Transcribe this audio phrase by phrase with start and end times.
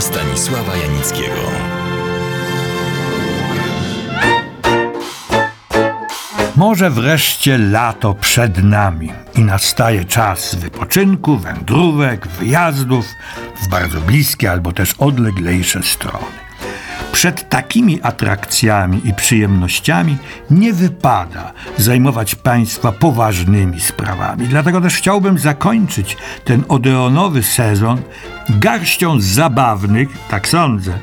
[0.00, 1.50] Stanisława Janickiego.
[6.56, 13.06] Może wreszcie lato przed nami i nastaje czas wypoczynku, wędrówek, wyjazdów
[13.62, 16.43] w bardzo bliskie albo też odleglejsze strony.
[17.14, 20.16] Przed takimi atrakcjami i przyjemnościami
[20.50, 24.48] nie wypada zajmować Państwa poważnymi sprawami.
[24.48, 28.02] Dlatego też chciałbym zakończyć ten odeonowy sezon
[28.48, 30.98] garścią zabawnych, tak sądzę,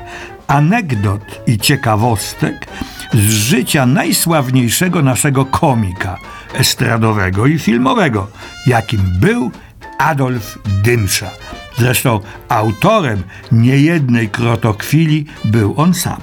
[0.46, 2.66] anegdot i ciekawostek
[3.12, 6.16] z życia najsławniejszego naszego komika
[6.54, 8.26] estradowego i filmowego,
[8.66, 9.50] jakim był
[9.98, 11.30] Adolf Dymsza.
[11.78, 13.22] Zresztą autorem
[13.52, 16.20] niejednej krotokwili był on sam.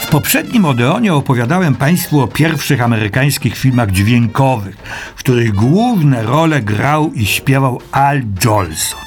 [0.00, 4.76] W poprzednim Odeonie opowiadałem Państwu o pierwszych amerykańskich filmach dźwiękowych,
[5.16, 9.00] w których główne role grał i śpiewał Al Jolson.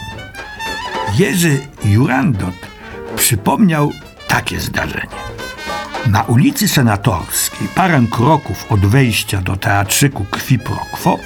[1.18, 2.56] Jerzy Jurandot
[3.16, 3.92] przypomniał
[4.28, 5.16] takie zdarzenie.
[6.08, 11.18] Na ulicy Senatorskiej, parę kroków od wejścia do teatrzyku Kwi Pro Quo,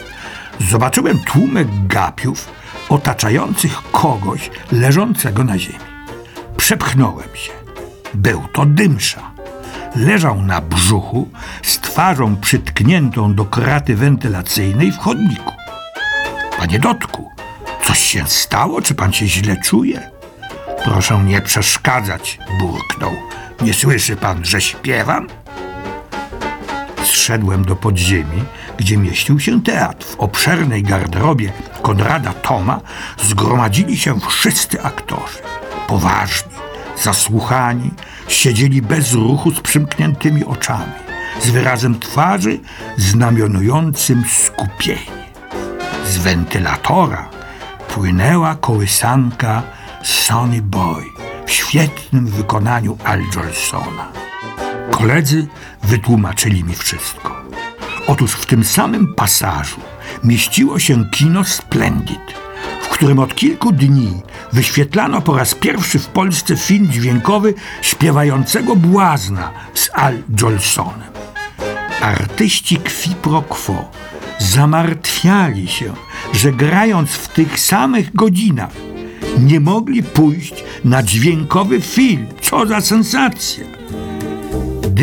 [0.60, 2.50] zobaczyłem tłumek gapiów
[2.90, 5.80] otaczających kogoś leżącego na ziemi.
[6.58, 7.52] Przepchnąłem się.
[8.14, 9.32] Był to dymsza.
[9.96, 11.30] Leżał na brzuchu,
[11.64, 15.52] z twarzą przytkniętą do kraty wentylacyjnej w chodniku.
[16.58, 17.30] Panie Dotku,
[17.86, 18.82] coś się stało?
[18.82, 20.10] Czy pan się źle czuje?
[20.84, 23.12] Proszę nie przeszkadzać, burknął.
[23.62, 25.28] Nie słyszy pan, że śpiewam?
[27.14, 28.44] Zszedłem do podziemi,
[28.78, 30.06] gdzie mieścił się teatr.
[30.06, 32.82] W obszernej garderobie Konrada Toma
[33.24, 35.38] zgromadzili się wszyscy aktorzy.
[35.88, 36.52] Poważni,
[37.04, 37.92] zasłuchani,
[38.28, 40.94] siedzieli bez ruchu z przymkniętymi oczami,
[41.42, 42.60] z wyrazem twarzy
[42.98, 45.24] znamionującym skupienie.
[46.06, 47.30] Z wentylatora
[47.88, 49.64] płynęła kołysanka
[50.04, 51.04] Sonny Boy
[51.46, 54.23] w świetnym wykonaniu Al Jolsona.
[54.92, 55.48] Koledzy
[55.84, 57.44] wytłumaczyli mi wszystko.
[58.08, 59.80] Otóż w tym samym pasażu
[60.24, 62.34] mieściło się kino Splendid,
[62.82, 64.22] w którym od kilku dni
[64.54, 71.14] wyświetlano po raz pierwszy w Polsce film dźwiękowy śpiewającego błazna z Al Jolsonem.
[72.02, 73.92] Artyści Kwi Pro Quo
[74.40, 75.94] zamartwiali się,
[76.34, 78.72] że grając w tych samych godzinach
[79.40, 82.28] nie mogli pójść na dźwiękowy film.
[82.42, 83.83] Co za sensacja!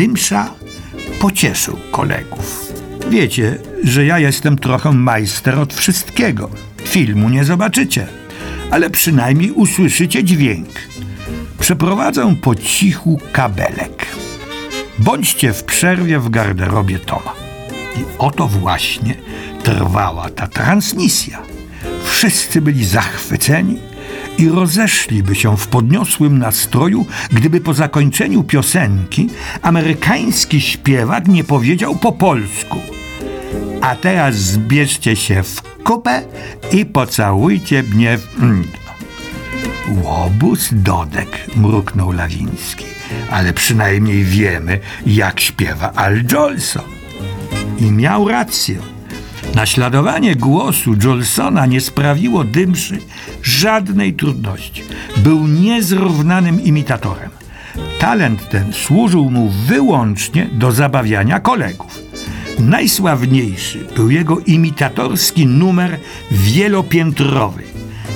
[0.01, 0.53] Dymsza
[1.19, 2.73] pocieszył kolegów.
[3.09, 6.49] Wiecie, że ja jestem trochę majster od wszystkiego.
[6.83, 8.07] Filmu nie zobaczycie,
[8.71, 10.69] ale przynajmniej usłyszycie dźwięk.
[11.59, 14.05] Przeprowadzę po cichu kabelek.
[14.99, 17.33] Bądźcie w przerwie w garderobie Toma.
[17.97, 19.15] I oto właśnie
[19.63, 21.41] trwała ta transmisja.
[22.03, 23.77] Wszyscy byli zachwyceni
[24.37, 29.29] i rozeszliby się w podniosłym nastroju, gdyby po zakończeniu piosenki
[29.61, 32.77] amerykański śpiewak nie powiedział po polsku.
[33.81, 36.23] A teraz zbierzcie się w kupę
[36.71, 38.43] i pocałujcie mnie w...
[38.43, 38.63] Mm.
[40.03, 42.85] Łobuz Dodek, mruknął Lawiński,
[43.31, 46.83] ale przynajmniej wiemy, jak śpiewa Al Jolson.
[47.77, 48.90] I miał rację.
[49.55, 52.97] Naśladowanie głosu Jolsona nie sprawiło Dymszy
[53.43, 54.83] żadnej trudności.
[55.17, 57.29] Był niezrównanym imitatorem.
[57.99, 61.99] Talent ten służył mu wyłącznie do zabawiania kolegów.
[62.59, 65.99] Najsławniejszy był jego imitatorski numer
[66.31, 67.63] wielopiętrowy.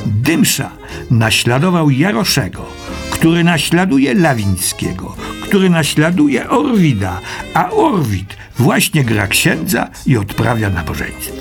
[0.06, 0.72] Dymsza
[1.12, 2.66] naśladował Jaroszego,
[3.12, 7.22] który naśladuje Lawińskiego, który naśladuje Orwida,
[7.54, 11.36] a Orwid właśnie gra księdza i odprawia nabożeństwo.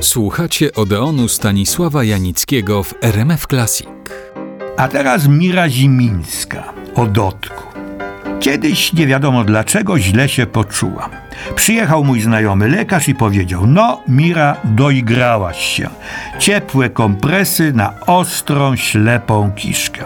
[0.00, 3.86] Słuchacie Odeonu Stanisława Janickiego w RMF Classic.
[4.76, 7.67] A teraz Mira Zimińska o Dotku.
[8.40, 11.10] Kiedyś nie wiadomo dlaczego źle się poczułam.
[11.54, 15.88] Przyjechał mój znajomy lekarz i powiedział: No, Mira, doigrałaś się.
[16.38, 20.04] Ciepłe kompresy na ostrą, ślepą kiszkę.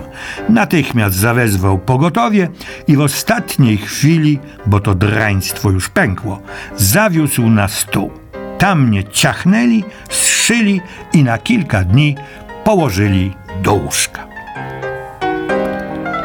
[0.48, 2.48] Natychmiast zawezwał pogotowie
[2.88, 6.42] i w ostatniej chwili, bo to draństwo już pękło,
[6.76, 8.10] zawiózł na stół.
[8.58, 10.80] Tam mnie ciachnęli, zszyli
[11.12, 12.16] i na kilka dni
[12.64, 14.26] położyli do łóżka.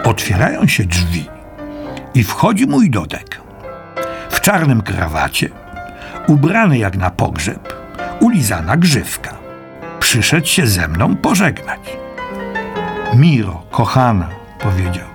[0.03, 1.36] Otwierają się drzwi
[2.17, 3.41] i wchodzi mój dodek.
[4.29, 5.49] W czarnym krawacie,
[6.27, 7.73] ubrany jak na pogrzeb,
[8.19, 9.33] ulizana grzywka.
[9.99, 11.79] Przyszedł się ze mną pożegnać.
[13.13, 14.29] Miro, kochana,
[14.59, 15.07] powiedział,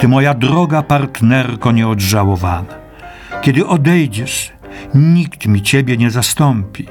[0.00, 2.74] ty moja droga partnerko nieodżałowana.
[3.42, 4.52] Kiedy odejdziesz,
[4.94, 6.86] nikt mi ciebie nie zastąpi.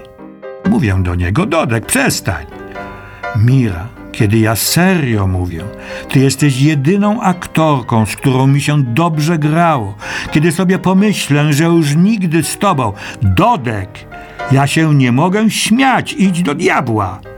[0.70, 2.46] Mówię do niego, Dodek, przestań.
[3.36, 5.64] Mira, kiedy ja serio mówię,
[6.10, 9.96] ty jesteś jedyną aktorką, z którą mi się dobrze grało.
[10.32, 13.90] Kiedy sobie pomyślę, że już nigdy z tobą, Dodek,
[14.52, 17.33] ja się nie mogę śmiać, idź do diabła.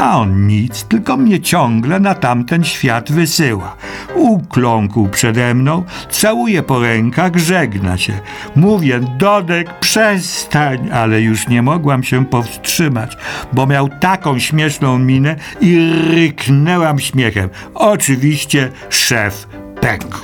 [0.00, 3.76] A on nic, tylko mnie ciągle na tamten świat wysyła.
[4.14, 8.20] Ukląkł przede mną, całuje po rękach, żegna się.
[8.56, 13.16] Mówię, Dodek, przestań, ale już nie mogłam się powstrzymać,
[13.52, 17.50] bo miał taką śmieszną minę i ryknęłam śmiechem.
[17.74, 19.48] Oczywiście szef
[19.80, 20.18] pękł.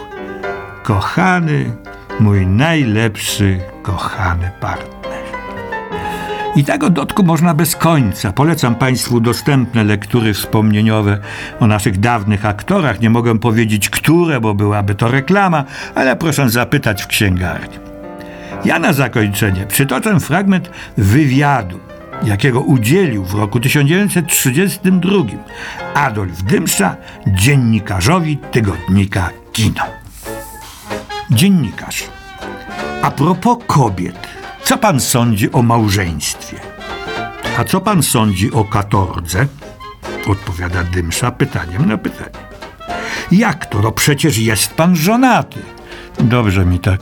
[0.82, 1.72] Kochany,
[2.20, 4.95] mój najlepszy, kochany partner.
[6.56, 8.32] I tak o Dotku można bez końca.
[8.32, 11.18] Polecam Państwu dostępne lektury wspomnieniowe
[11.60, 13.00] o naszych dawnych aktorach.
[13.00, 15.64] Nie mogę powiedzieć, które, bo byłaby to reklama,
[15.94, 17.78] ale proszę zapytać w księgarni.
[18.64, 21.78] Ja na zakończenie przytoczę fragment wywiadu,
[22.22, 25.10] jakiego udzielił w roku 1932
[25.94, 29.82] Adolf Dymsza dziennikarzowi tygodnika Kino.
[31.30, 32.04] Dziennikarz.
[33.02, 34.35] A propos kobiet,
[34.66, 36.56] co pan sądzi o małżeństwie?
[37.58, 39.46] A co pan sądzi o katordze?
[40.26, 42.30] Odpowiada Dymsza pytaniem na pytanie.
[43.32, 43.78] Jak to?
[43.82, 45.60] No przecież jest pan żonaty.
[46.20, 47.00] Dobrze mi tak.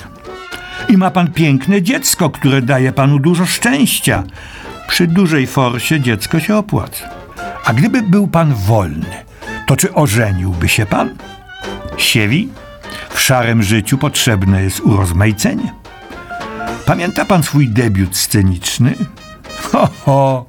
[0.88, 4.24] I ma pan piękne dziecko, które daje panu dużo szczęścia.
[4.88, 7.10] Przy dużej forsie dziecko się opłaca.
[7.64, 9.24] A gdyby był pan wolny,
[9.66, 11.14] to czy ożeniłby się pan?
[11.96, 12.48] Siewi?
[13.10, 15.83] W szarym życiu potrzebne jest urozmaicenie.
[16.86, 18.94] Pamięta pan swój debiut sceniczny?
[19.62, 20.46] Ho, ho,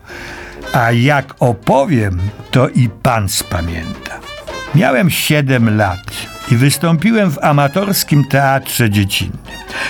[0.73, 2.19] a jak opowiem,
[2.51, 4.19] to i pan spamięta.
[4.75, 6.11] Miałem 7 lat
[6.51, 9.37] i wystąpiłem w amatorskim teatrze dziecinnym.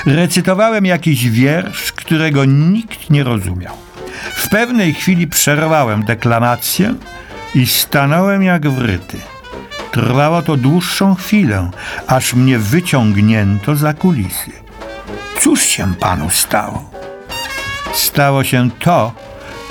[0.06, 3.74] Recytowałem jakiś wiersz, którego nikt nie rozumiał.
[4.36, 6.96] W pewnej chwili przerwałem deklamację
[7.56, 9.18] i stanąłem jak wryty.
[9.92, 11.72] Trwało to dłuższą chwilę,
[12.08, 14.65] aż mnie wyciągnięto za kulisy.
[15.46, 16.90] Cóż się panu stało?
[17.94, 19.12] Stało się to,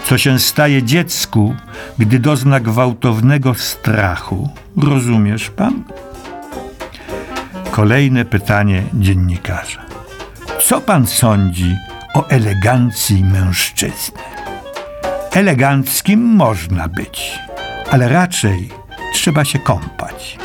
[0.04, 1.54] co się staje dziecku,
[1.98, 4.48] gdy dozna gwałtownego strachu.
[4.76, 5.84] Rozumiesz pan?
[7.70, 9.82] Kolejne pytanie dziennikarza.
[10.64, 11.76] Co pan sądzi
[12.14, 14.18] o elegancji mężczyzny?
[15.32, 17.38] Eleganckim można być,
[17.90, 18.70] ale raczej
[19.14, 20.38] trzeba się kąpać.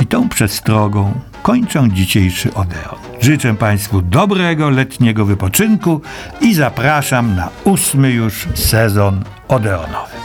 [0.00, 3.13] I tą przestrogą kończę dzisiejszy Odeon.
[3.24, 6.00] Życzę Państwu dobrego letniego wypoczynku
[6.40, 10.23] i zapraszam na ósmy już sezon Odeonowy.